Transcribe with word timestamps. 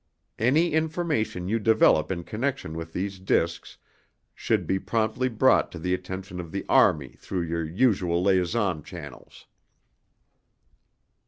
Any 0.39 0.73
information 0.73 1.47
you 1.47 1.59
develop 1.59 2.11
in 2.11 2.23
connection 2.23 2.75
with 2.75 2.91
these 2.91 3.19
discs 3.19 3.77
should 4.33 4.65
be 4.65 4.79
promptly 4.79 5.29
brought 5.29 5.71
to 5.73 5.77
the 5.77 5.93
attention 5.93 6.39
of 6.39 6.51
the 6.51 6.65
Army 6.67 7.09
through 7.19 7.41
your 7.43 7.63
usual 7.63 8.23
liaison 8.23 8.81
channels. 8.81 9.45